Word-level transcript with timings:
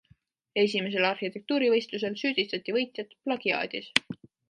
Esimesel 0.61 1.07
arhitektuurivõistlusel 1.09 2.17
süüdistati 2.25 2.79
võitjat 2.79 3.17
plagiaadis. 3.29 3.93